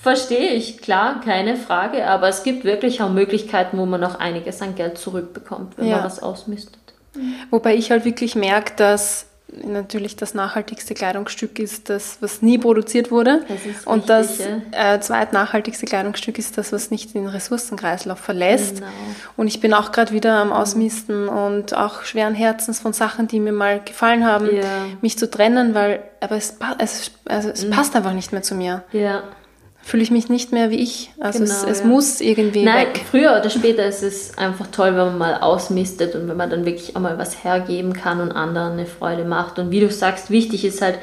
[0.00, 4.62] Verstehe ich, klar, keine Frage, aber es gibt wirklich auch Möglichkeiten, wo man noch einiges
[4.62, 5.96] an Geld zurückbekommt, wenn ja.
[5.96, 6.78] man was ausmistet.
[7.50, 9.26] Wobei ich halt wirklich merke, dass
[9.64, 13.44] natürlich das nachhaltigste Kleidungsstück ist das, was nie produziert wurde.
[13.48, 18.76] Das und das äh, zweitnachhaltigste Kleidungsstück ist das, was nicht den Ressourcenkreislauf verlässt.
[18.76, 18.88] Genau.
[19.36, 23.40] Und ich bin auch gerade wieder am Ausmisten und auch schweren Herzens von Sachen, die
[23.40, 24.62] mir mal gefallen haben, ja.
[25.00, 27.70] mich zu trennen, weil aber es, es, also es mhm.
[27.70, 28.82] passt einfach nicht mehr zu mir.
[28.92, 29.22] Ja
[29.86, 31.12] fühle ich mich nicht mehr wie ich.
[31.20, 31.86] Also genau, es, es ja.
[31.86, 33.04] muss irgendwie Nein, weg.
[33.08, 36.66] Früher oder später ist es einfach toll, wenn man mal ausmistet und wenn man dann
[36.66, 39.60] wirklich auch mal was hergeben kann und anderen eine Freude macht.
[39.60, 40.98] Und wie du sagst, wichtig ist halt,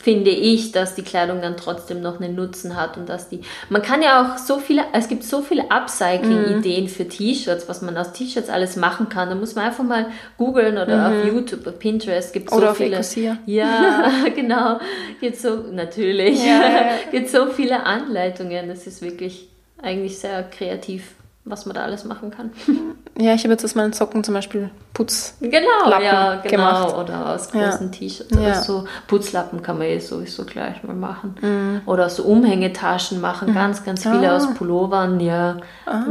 [0.00, 3.40] finde ich, dass die Kleidung dann trotzdem noch einen Nutzen hat und dass die.
[3.68, 6.88] Man kann ja auch so viele, es gibt so viele Upcycling-Ideen mhm.
[6.88, 9.28] für T-Shirts, was man aus T-Shirts alles machen kann.
[9.28, 10.06] Da muss man einfach mal
[10.36, 11.18] googeln oder mhm.
[11.20, 12.96] auf YouTube oder Pinterest gibt so auf viele.
[12.96, 13.38] Ecosia.
[13.46, 14.78] Ja, genau.
[15.20, 16.44] Gibt so, natürlich.
[16.44, 16.90] Ja.
[17.10, 18.68] gibt so viele Anleitungen.
[18.68, 19.48] Das ist wirklich
[19.82, 21.14] eigentlich sehr kreativ
[21.50, 22.50] was man da alles machen kann.
[23.20, 26.48] Ja, ich habe jetzt aus meinen Socken zum Beispiel Putzlappen genau, ja, genau.
[26.48, 26.94] gemacht.
[26.96, 27.98] Oder aus großen Ja.
[27.98, 28.62] T-Shirts Ja.
[28.62, 28.84] so.
[29.08, 31.34] Putzlappen kann man eh sowieso gleich mal machen.
[31.40, 31.80] Mhm.
[31.86, 34.36] Oder so Umhängetaschen machen, ganz, ganz viele Ah.
[34.36, 35.18] aus Pullovern.
[35.18, 36.04] Ja, da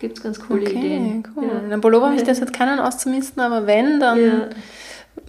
[0.00, 1.28] gibt es ganz coole Okay, Ideen.
[1.36, 1.44] cool.
[1.44, 1.58] Ja.
[1.58, 4.32] In einem Pullover habe ich das jetzt keinen auszumisten, aber wenn, dann, Ja.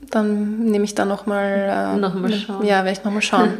[0.10, 1.93] dann nehme ich da nochmal.
[1.96, 2.65] Äh, Noch mal schauen.
[2.65, 3.50] Ja, werde ich nochmal schauen.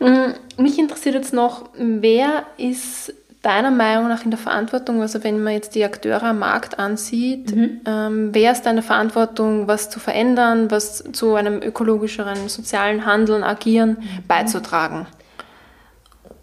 [0.00, 5.42] Mm, Mich interessiert jetzt noch, wer ist deiner Meinung nach in der Verantwortung, also wenn
[5.42, 7.80] man jetzt die Akteure am Markt ansieht, Mhm.
[7.86, 13.98] ähm, wer ist deine Verantwortung, was zu verändern, was zu einem ökologischeren, sozialen Handeln, Agieren
[14.00, 14.26] Mhm.
[14.28, 15.06] beizutragen?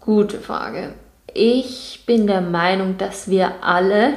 [0.00, 0.94] Gute Frage.
[1.32, 4.14] Ich bin der Meinung, dass wir alle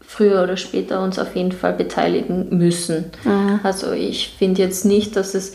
[0.00, 3.06] früher oder später uns auf jeden Fall beteiligen müssen.
[3.62, 5.54] Also ich finde jetzt nicht, dass es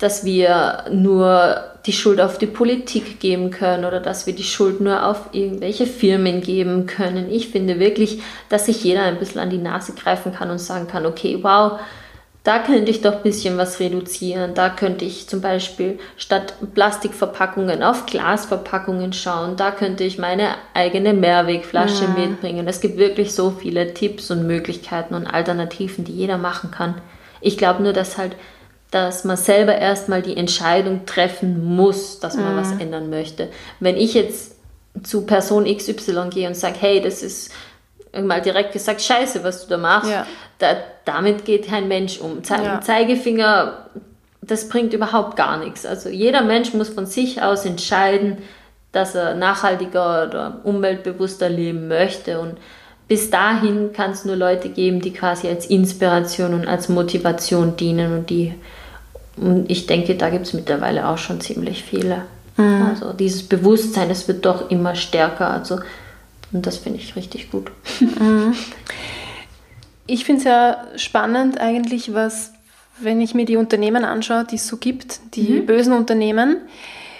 [0.00, 4.82] dass wir nur die Schuld auf die Politik geben können oder dass wir die Schuld
[4.82, 7.30] nur auf irgendwelche Firmen geben können.
[7.32, 8.20] Ich finde wirklich,
[8.50, 11.80] dass sich jeder ein bisschen an die Nase greifen kann und sagen kann, okay, wow,
[12.44, 14.52] da könnte ich doch ein bisschen was reduzieren.
[14.52, 19.56] Da könnte ich zum Beispiel statt Plastikverpackungen auf Glasverpackungen schauen.
[19.56, 22.68] Da könnte ich meine eigene Mehrwegflasche mitbringen.
[22.68, 26.96] Es gibt wirklich so viele Tipps und Möglichkeiten und Alternativen, die jeder machen kann.
[27.40, 28.36] Ich glaube nur, dass halt,
[28.90, 33.48] dass man selber erstmal die Entscheidung treffen muss, dass man was ändern möchte.
[33.80, 34.56] Wenn ich jetzt
[35.02, 37.52] zu Person XY gehe und sage, hey, das ist
[38.22, 40.26] mal direkt gesagt, scheiße, was du da machst, Ja.
[40.58, 42.42] da, damit geht kein Mensch um.
[42.42, 42.80] Ze Ja.
[42.80, 43.86] Zeigefinger,
[44.40, 45.84] das bringt überhaupt gar nichts.
[45.84, 48.38] Also jeder Mensch muss von sich aus entscheiden,
[48.92, 52.40] dass er nachhaltiger oder umweltbewusster leben möchte.
[52.40, 52.56] Und
[53.06, 58.14] bis dahin kann es nur Leute geben, die quasi als Inspiration und als Motivation dienen.
[58.16, 58.54] Und die,
[59.40, 62.22] und ich denke, da gibt es mittlerweile auch schon ziemlich viele.
[62.56, 65.48] Also dieses Bewusstsein, das wird doch immer stärker.
[65.50, 65.78] Also,
[66.52, 67.70] und das finde ich richtig gut.
[70.06, 72.52] Ich finde es ja spannend eigentlich, was,
[73.00, 75.30] wenn ich mir die Unternehmen anschaue, die es so gibt, Mhm.
[75.34, 76.56] die bösen Unternehmen,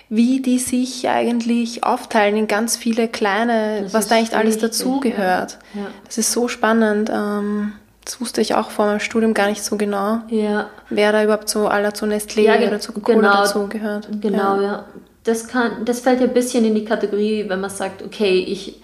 [0.08, 5.58] wie die sich eigentlich aufteilen in ganz viele kleine, Das was da eigentlich alles dazugehört.
[5.74, 5.86] Ja.
[6.06, 7.10] Das ist so spannend.
[7.14, 7.72] Ähm,
[8.08, 11.50] das wusste ich auch vor meinem Studium gar nicht so genau, Ja, wer da überhaupt
[11.50, 13.42] so aller zu Nestlé Ja, oder zu Coca-Cola genau.
[13.42, 14.08] dazugehört.
[14.22, 14.62] Genau, Ja.
[14.62, 14.84] ja.
[15.24, 18.80] Das, kann, das fällt ja ein bisschen in die Kategorie, wenn man sagt, okay, ich,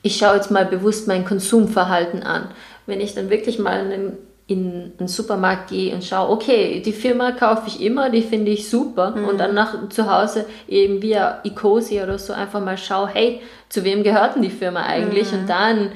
[0.00, 2.48] ich schaue jetzt mal bewusst mein Konsumverhalten an.
[2.86, 6.92] Wenn ich dann wirklich mal in, den- in einen Supermarkt gehe und schaue, okay, die
[6.94, 11.40] Firma kaufe ich immer, die finde ich super und dann nach zu Hause eben via
[11.44, 15.30] Ecosia oder so einfach mal schaue, hey, zu wem gehört denn die Firma eigentlich?
[15.34, 15.90] Und dann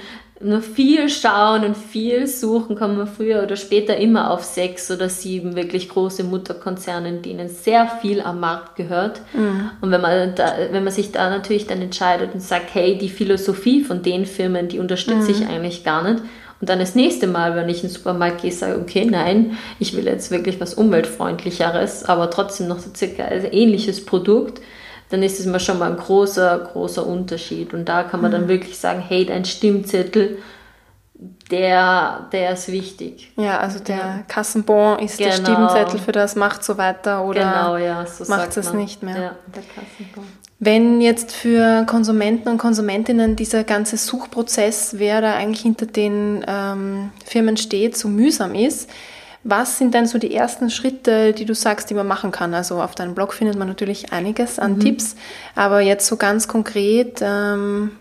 [0.44, 5.08] nur viel schauen und viel suchen, kommen wir früher oder später immer auf sechs oder
[5.08, 9.20] sieben wirklich große Mutterkonzerne, denen sehr viel am Markt gehört.
[9.80, 13.08] Und wenn man, da, wenn man sich da natürlich dann entscheidet und sagt, hey, die
[13.08, 16.22] Philosophie von den Firmen, die unterstütze ich eigentlich gar nicht.
[16.60, 19.96] Und dann das nächste Mal, wenn ich in den Supermarkt gehe, sage, okay, nein, ich
[19.96, 24.60] will jetzt wirklich was umweltfreundlicheres, aber trotzdem noch so circa ein ähnliches Produkt,
[25.12, 27.74] dann ist es mal schon mal ein großer, großer Unterschied.
[27.74, 30.38] Und da kann man dann wirklich sagen, hey, dein Stimmzettel,
[31.50, 33.30] der, der ist wichtig.
[33.36, 35.68] Ja, also der Kassenbon ist der Genau.
[35.68, 39.16] Stimmzettel für das, macht so weiter oder genau, ja, so macht es nicht mehr.
[39.16, 40.24] Ja, der Kassenbon.
[40.58, 47.10] Wenn jetzt für Konsumenten und Konsumentinnen dieser ganze Suchprozess, wer da eigentlich hinter den ähm,
[47.26, 48.88] Firmen steht, so mühsam ist,
[49.44, 52.54] was sind denn so die ersten Schritte, die du sagst, die man machen kann?
[52.54, 55.16] Also auf deinem Blog findet man natürlich einiges an Tipps,
[55.56, 57.92] aber jetzt so ganz konkret, ähm,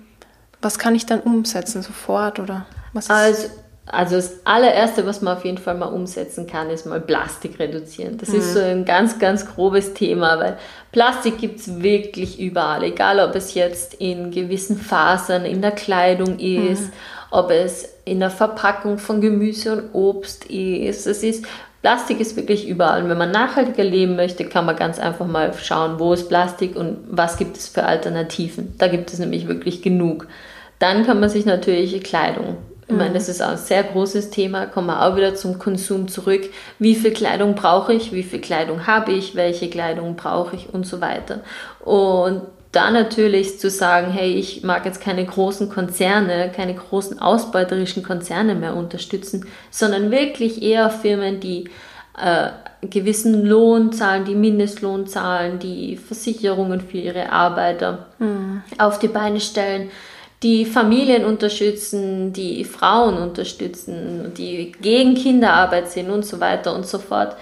[0.62, 3.12] was kann ich dann umsetzen sofort oder was ist?
[3.12, 3.48] Also,
[3.88, 8.18] also das allererste, was man auf jeden Fall mal umsetzen kann, ist mal Plastik reduzieren.
[8.18, 10.58] Das ist so ein ganz, ganz grobes Thema, weil
[10.92, 12.84] Plastik gibt es wirklich überall.
[12.84, 16.92] Egal, ob es jetzt in gewissen Fasern in der Kleidung ist,
[17.32, 21.08] ob es in der Verpackung von Gemüse und Obst ist.
[21.08, 21.46] Es ist
[21.82, 23.02] Plastik ist wirklich überall.
[23.02, 26.76] Und wenn man nachhaltiger leben möchte, kann man ganz einfach mal schauen, wo ist Plastik
[26.76, 28.76] und was gibt es für Alternativen.
[28.78, 30.28] Da gibt es nämlich wirklich genug.
[30.78, 32.58] Dann kann man sich natürlich Kleidung.
[32.88, 34.66] Ich meine, das ist auch ein sehr großes Thema.
[34.66, 36.42] Kommen wir auch wieder zum Konsum zurück.
[36.78, 38.12] Wie viel Kleidung brauche ich?
[38.12, 39.34] Wie viel Kleidung habe ich?
[39.34, 40.74] Welche Kleidung brauche ich?
[40.74, 41.40] Und so weiter.
[41.80, 42.42] Und
[42.72, 48.56] da natürlich zu sagen, hey, ich mag jetzt keine großen Konzerne, keine großen ausbeuterischen Konzerne
[48.56, 51.70] mehr unterstützen, sondern wirklich eher Firmen, die
[52.18, 52.50] äh,
[52.88, 58.08] gewissen Lohn zahlen, die Mindestlohn zahlen, die Versicherungen für ihre Arbeiter
[58.78, 59.92] auf die Beine stellen,
[60.42, 66.98] die Familien unterstützen, die Frauen unterstützen, die gegen Kinderarbeit sind und so weiter und so
[66.98, 67.36] fort.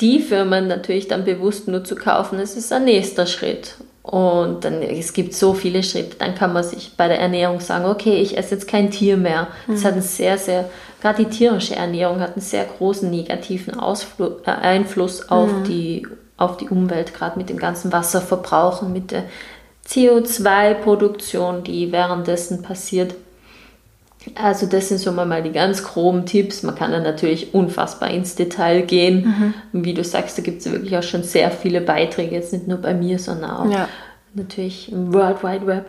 [0.00, 3.76] Die Firmen natürlich dann bewusst nur zu kaufen, das ist ein nächster Schritt.
[4.10, 6.16] Und dann, es gibt so viele Schritte.
[6.16, 9.48] Dann kann man sich bei der Ernährung sagen, okay, ich esse jetzt kein Tier mehr.
[9.66, 10.70] Das hat einen sehr, sehr,
[11.02, 15.64] gerade die tierische Ernährung hat einen sehr großen negativen Ausflu äh, Einfluss auf, mhm.
[15.64, 16.06] die,
[16.38, 19.24] auf die Umwelt, gerade mit dem ganzen Wasserverbrauch und mit der
[19.86, 23.14] CO2-Produktion, die währenddessen passiert.
[24.34, 26.62] Also das sind so mal die ganz groben Tipps.
[26.62, 29.54] Man kann dann natürlich unfassbar ins Detail gehen.
[29.72, 29.84] Mhm.
[29.84, 32.78] Wie du sagst, da gibt es wirklich auch schon sehr viele Beiträge, jetzt nicht nur
[32.78, 33.88] bei mir, sondern auch ja
[34.34, 35.86] natürlich im World Wide Web.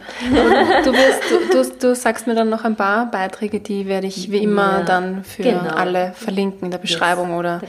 [0.83, 4.31] du, wirst, du, du, du, sagst mir dann noch ein paar Beiträge, die werde ich
[4.31, 5.69] wie immer ja, dann für genau.
[5.75, 7.61] alle verlinken in der Beschreibung yes, oder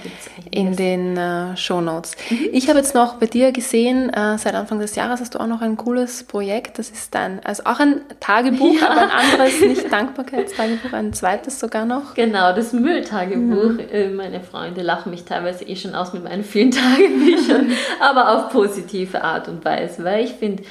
[0.50, 2.16] in den äh, Show Notes.
[2.30, 2.48] Mhm.
[2.52, 5.46] Ich habe jetzt noch bei dir gesehen, äh, seit Anfang des Jahres hast du auch
[5.46, 6.78] noch ein cooles Projekt.
[6.78, 8.90] Das ist dein, also auch ein Tagebuch, ja.
[8.90, 12.14] aber ein anderes, nicht Dankbarkeitstagebuch, ein zweites sogar noch.
[12.14, 13.72] Genau, das Mülltagebuch.
[13.72, 13.80] Mhm.
[13.92, 18.50] Äh, meine Freunde lachen mich teilweise eh schon aus mit meinen vielen Tagebüchern, aber auf
[18.50, 20.62] positive Art und Weise, weil ich finde,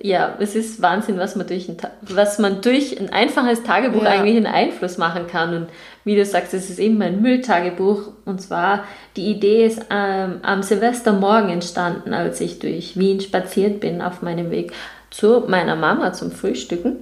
[0.00, 4.10] ja, es ist Wahnsinn, was man durch ein, was man durch ein einfaches Tagebuch ja.
[4.10, 5.54] eigentlich einen Einfluss machen kann.
[5.54, 5.68] Und
[6.04, 8.12] wie du sagst, es ist eben mein Mülltagebuch.
[8.24, 8.84] Und zwar,
[9.16, 14.50] die Idee ist ähm, am Silvestermorgen entstanden, als ich durch Wien spaziert bin auf meinem
[14.50, 14.72] Weg
[15.10, 16.96] zu meiner Mama zum Frühstücken.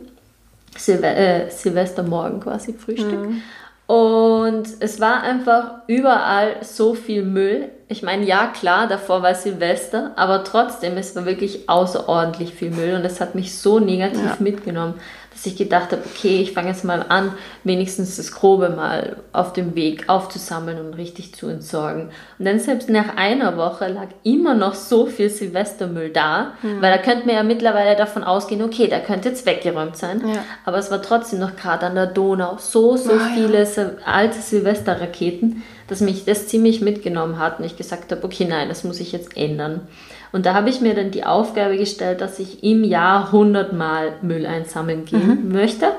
[0.76, 3.28] Silve äh, Silvestermorgen quasi Frühstück.
[3.28, 3.42] Mhm.
[3.86, 7.70] Und es war einfach überall so viel Müll.
[7.88, 12.94] Ich meine, ja, klar, davor war Silvester, aber trotzdem, es war wirklich außerordentlich viel Müll
[12.94, 14.36] und es hat mich so negativ ja.
[14.40, 14.94] mitgenommen
[15.36, 19.52] dass ich gedacht habe, okay, ich fange jetzt mal an, wenigstens das Grobe mal auf
[19.52, 22.08] dem Weg aufzusammeln und richtig zu entsorgen.
[22.38, 26.80] Und dann selbst nach einer Woche lag immer noch so viel Silvestermüll da, mhm.
[26.80, 30.26] weil da könnte man ja mittlerweile davon ausgehen, okay, der könnte jetzt weggeräumt sein.
[30.26, 30.42] Ja.
[30.64, 33.90] Aber es war trotzdem noch gerade an der Donau so, so oh, viele ja.
[34.06, 38.84] alte Silvesterraketen, dass mich das ziemlich mitgenommen hat und ich gesagt habe, okay, nein, das
[38.84, 39.82] muss ich jetzt ändern.
[40.36, 44.16] Und da habe ich mir dann die Aufgabe gestellt, dass ich im Jahr 100 Mal
[44.20, 45.52] Müll einsammeln gehen mhm.
[45.52, 45.92] möchte.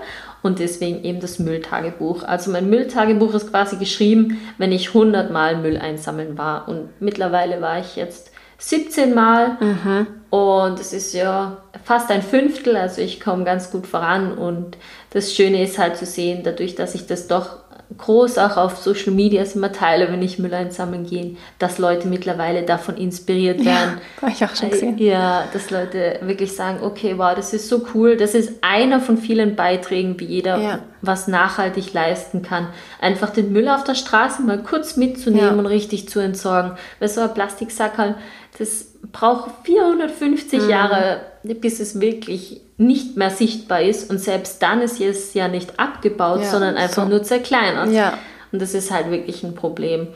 [0.44, 2.22] Und deswegen eben das Mülltagebuch.
[2.22, 6.68] Also mein Mülltagebuch ist quasi geschrieben, wenn ich 100 Mal Müll einsammeln war.
[6.68, 9.58] Und mittlerweile war ich jetzt 17 Mal.
[9.60, 10.08] Mhm.
[10.30, 12.78] Und es ist ja fast ein Fünftel.
[12.78, 14.38] Also ich komme ganz gut voran.
[14.38, 14.78] Und
[15.14, 17.58] das Schöne ist halt zu sehen, dadurch, dass ich das doch
[17.96, 22.64] groß auch auf Social Media immer teile, wenn ich Müll einsammeln gehe, dass Leute mittlerweile
[22.64, 24.02] davon inspiriert werden.
[24.18, 24.98] Ja, habe ich auch schon gesehen.
[24.98, 28.18] Ja, dass Leute wirklich sagen, okay, wow, das ist so cool.
[28.18, 30.80] Das ist einer von vielen Beiträgen, wie jeder ja.
[31.02, 32.68] was nachhaltig leisten kann.
[33.00, 35.60] Einfach den Müll auf der Straße mal kurz mitzunehmen ja.
[35.60, 36.74] und richtig zu entsorgen.
[37.00, 38.16] Weil so ein Plastiksack halt,
[38.58, 40.70] das braucht 450 mhm.
[40.70, 44.10] Jahre, bis es wirklich nicht mehr sichtbar ist.
[44.10, 47.10] Und selbst dann ist es ja nicht abgebaut, ja, sondern einfach so.
[47.10, 47.92] nur zerkleinert.
[47.92, 48.18] Ja.
[48.52, 50.08] Und das ist halt wirklich ein Problem.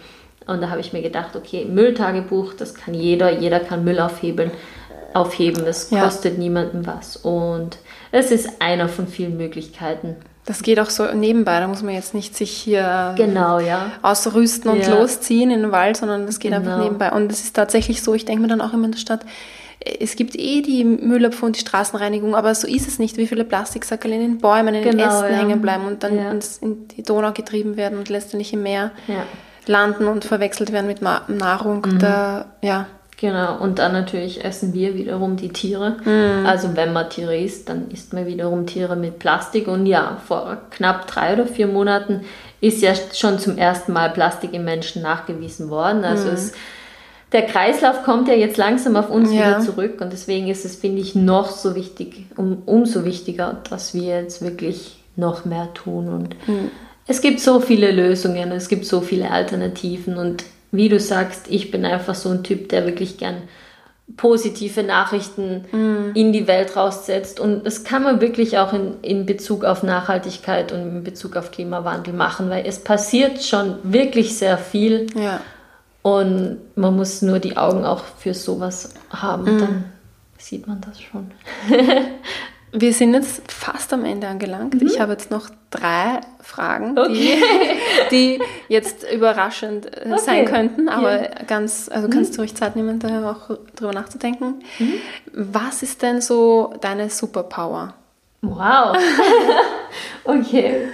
[0.48, 4.52] Und da habe ich mir gedacht, okay, Mülltagebuch, das kann jeder, jeder kann Müll aufhebeln,
[5.14, 6.04] aufheben, das ja.
[6.04, 7.18] kostet niemandem was.
[7.18, 7.78] Und
[8.12, 10.16] es ist einer von vielen Möglichkeiten.
[10.46, 13.92] Das geht auch so nebenbei, da muss man jetzt nicht sich hier genau, ja.
[14.02, 16.66] ausrüsten und losziehen in den Wald, sondern das geht genau.
[16.66, 17.12] einfach nebenbei.
[17.12, 19.22] Und es ist tatsächlich so, ich denke mir dann auch immer in der Stadt,
[20.00, 23.44] es gibt eh die Müllabfuhr und die Straßenreinigung, aber so ist es nicht, wie viele
[23.44, 25.38] Plastiksackerl in den Bäumen, in den genau, Ästen ja.
[25.38, 26.32] hängen bleiben und dann ja.
[26.62, 29.24] in die Donau getrieben werden und letztendlich im Meer ja.
[29.66, 31.86] landen und verwechselt werden mit Nahrung.
[31.86, 32.00] Mhm.
[32.00, 32.88] Da, ja.
[33.18, 35.98] Genau, und dann natürlich essen wir wiederum die Tiere.
[36.04, 36.46] Mhm.
[36.46, 39.68] Also wenn man Tiere isst, dann isst man wiederum Tiere mit Plastik.
[39.68, 42.22] Und ja, vor knapp drei oder vier Monaten
[42.62, 46.04] ist ja schon zum ersten Mal Plastik im Menschen nachgewiesen worden.
[46.04, 46.34] Also mhm.
[46.34, 46.54] es
[47.32, 49.38] der Kreislauf kommt ja jetzt langsam auf uns ja.
[49.38, 53.94] wieder zurück und deswegen ist es, finde ich, noch so wichtig, um, umso wichtiger, dass
[53.94, 56.10] wir jetzt wirklich noch mehr tun.
[56.10, 56.72] Und mhm.
[57.08, 61.72] es gibt so viele Lösungen, es gibt so viele Alternativen und wie du sagst, ich
[61.72, 63.44] bin einfach so ein Typ, der wirklich gern
[64.18, 66.12] positive Nachrichten mhm.
[66.16, 67.40] in die Welt raussetzt.
[67.40, 71.52] Und das kann man wirklich auch in, in Bezug auf Nachhaltigkeit und in Bezug auf
[71.52, 75.08] Klimawandel machen, weil es passiert schon wirklich sehr viel.
[75.16, 75.42] Ja.
[76.02, 79.60] Und man muss nur die Augen auch für sowas haben, mhm.
[79.60, 79.84] dann
[80.38, 81.32] sieht man das schon.
[82.74, 84.76] Wir sind jetzt fast am Ende angelangt.
[84.76, 84.88] Mhm.
[84.88, 87.38] Ich habe jetzt noch drei Fragen, okay.
[88.10, 90.20] die, die, jetzt überraschend äh, okay.
[90.20, 91.30] sein könnten, aber ja.
[91.46, 92.12] ganz, also mhm.
[92.12, 94.64] kannst du ruhig Zeit nehmen, da auch drüber nachzudenken.
[94.80, 94.94] Mhm.
[95.34, 97.94] Was ist denn so deine Superpower?
[98.42, 98.98] Wow.
[100.24, 100.88] okay.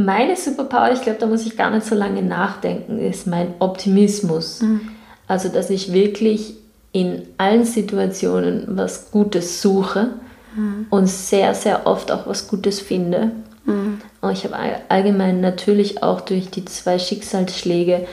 [0.00, 4.60] Meine Superpower, ich glaube, da muss ich gar nicht so lange nachdenken, ist mein Optimismus.
[4.60, 4.92] Mhm.
[5.26, 6.54] Also, dass ich wirklich
[6.92, 10.10] in allen Situationen was Gutes suche
[10.54, 10.86] mhm.
[10.90, 13.32] und sehr, sehr oft auch was Gutes finde.
[13.64, 14.00] Mhm.
[14.20, 14.56] Und ich habe
[14.88, 18.06] allgemein natürlich auch durch die zwei Schicksalsschläge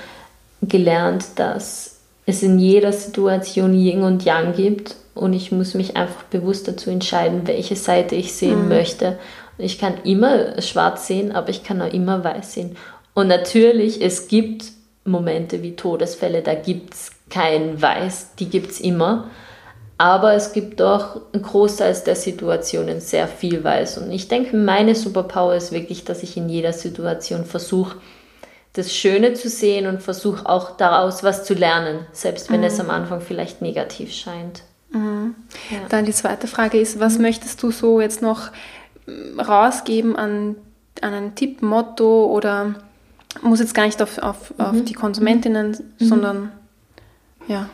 [0.63, 6.23] gelernt, dass es in jeder Situation Yin und Yang gibt und ich muss mich einfach
[6.23, 8.69] bewusst dazu entscheiden, welche Seite ich sehen mhm.
[8.69, 9.19] möchte.
[9.57, 12.77] Ich kann immer schwarz sehen, aber ich kann auch immer weiß sehen.
[13.13, 14.65] Und natürlich, es gibt
[15.05, 19.29] Momente wie Todesfälle, da gibt es kein Weiß, die gibt es immer.
[19.97, 23.97] Aber es gibt doch einen Großteil der Situationen sehr viel Weiß.
[23.97, 27.95] Und ich denke, meine Superpower ist wirklich, dass ich in jeder Situation versuche,
[28.73, 32.65] das Schöne zu sehen und versuche auch daraus was zu lernen, selbst wenn mhm.
[32.65, 34.63] es am Anfang vielleicht negativ scheint.
[34.91, 35.35] Mhm.
[35.71, 35.77] Ja.
[35.87, 38.49] Dann die zweite Frage ist, was möchtest du so jetzt noch
[39.07, 40.55] rausgeben an,
[41.01, 42.75] an einen Tipp, Motto oder
[43.41, 44.85] muss jetzt gar nicht auf, auf, auf mhm.
[44.85, 46.05] die Konsumentinnen, mhm.
[46.05, 46.51] sondern
[47.47, 47.69] ja.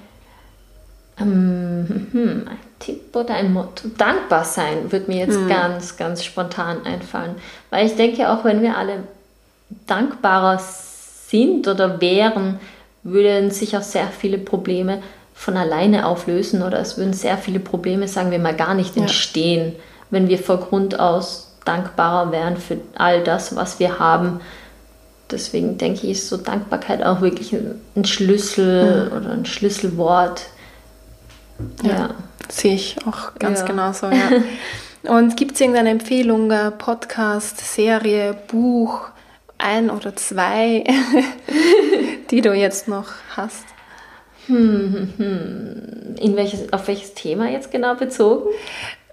[1.19, 3.89] Ähm, hm, ein Tipp oder ein Motto?
[3.97, 5.47] Dankbar sein wird mir jetzt hm.
[5.47, 7.35] ganz, ganz spontan einfallen.
[7.69, 9.03] Weil ich denke, auch wenn wir alle
[9.87, 12.59] dankbarer sind oder wären,
[13.03, 15.01] würden sich auch sehr viele Probleme
[15.33, 19.03] von alleine auflösen oder es würden sehr viele Probleme, sagen wir mal, gar nicht ja.
[20.11, 24.41] Wenn wir vor Grund aus dankbarer wären für all das, was wir haben.
[25.29, 29.17] Deswegen denke ich, ist so Dankbarkeit auch wirklich ein Schlüssel mhm.
[29.17, 30.47] oder ein Schlüsselwort
[31.83, 32.09] ja, ja.
[32.49, 33.65] sehe ich auch ganz ja.
[33.65, 34.07] genauso.
[34.07, 34.29] Ja.
[35.03, 39.07] Und gibt es irgendeine Empfehlung, äh, Podcast, Serie, Buch,
[39.57, 40.83] ein oder zwei,
[42.31, 43.65] die du jetzt noch hast?
[44.45, 46.15] Hm, hm, hm.
[46.17, 48.49] In welches, auf welches Thema jetzt genau bezogen?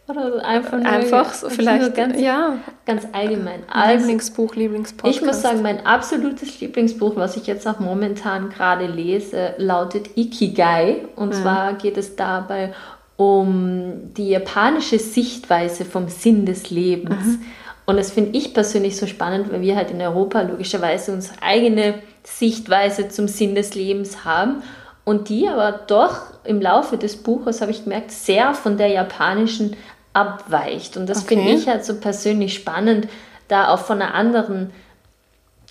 [0.08, 2.56] Oder einfach nur, einfach so vielleicht ganz, ja.
[2.86, 3.62] ganz allgemein.
[3.68, 5.20] Also, Lieblingsbuch, Lieblingspodcast.
[5.20, 11.04] Ich muss sagen, mein absolutes Lieblingsbuch, was ich jetzt auch momentan gerade lese, lautet Ikigai.
[11.14, 11.42] Und ja.
[11.42, 12.72] zwar geht es dabei
[13.16, 17.26] um die japanische Sichtweise vom Sinn des Lebens.
[17.26, 17.42] Mhm.
[17.84, 21.94] Und das finde ich persönlich so spannend, weil wir halt in Europa logischerweise unsere eigene
[22.22, 24.62] Sichtweise zum Sinn des Lebens haben
[25.04, 29.74] und die aber doch im Laufe des Buches, habe ich gemerkt, sehr von der japanischen
[30.12, 30.96] abweicht.
[30.96, 31.36] Und das okay.
[31.36, 33.08] finde ich halt so persönlich spannend,
[33.48, 34.70] da auch von einer anderen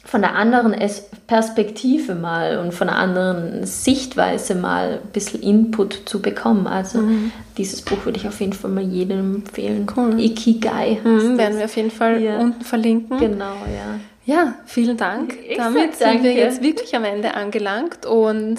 [0.07, 0.73] von einer anderen
[1.27, 6.65] Perspektive mal und von einer anderen Sichtweise mal ein bisschen Input zu bekommen.
[6.65, 7.33] Also mhm.
[7.57, 9.85] dieses Buch würde ich auf jeden Fall mal jedem empfehlen.
[9.93, 10.17] Cool.
[10.17, 10.99] Ikigai.
[11.03, 12.39] Mhm, werden wir auf jeden Fall ja.
[12.39, 13.17] unten verlinken.
[13.17, 13.99] Genau, ja.
[14.25, 15.37] Ja, vielen Dank.
[15.45, 18.57] Ich Damit sind wir jetzt wirklich am Ende angelangt und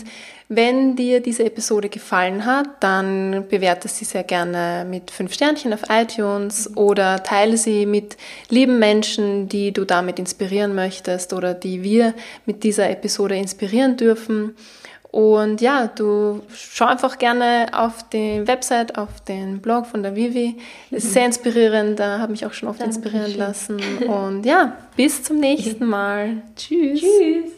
[0.50, 5.82] wenn dir diese Episode gefallen hat, dann bewerte sie sehr gerne mit fünf Sternchen auf
[5.90, 8.16] iTunes oder teile sie mit
[8.48, 12.14] lieben Menschen, die du damit inspirieren möchtest oder die wir
[12.46, 14.56] mit dieser Episode inspirieren dürfen.
[15.10, 20.56] Und ja, du schau einfach gerne auf die Website, auf den Blog von der Vivi.
[20.90, 23.04] Ist sehr inspirierend, da habe mich auch schon oft Dankeschön.
[23.04, 23.80] inspirieren lassen.
[24.06, 26.42] Und ja, bis zum nächsten Mal.
[26.56, 27.00] Tschüss.
[27.00, 27.57] Tschüss.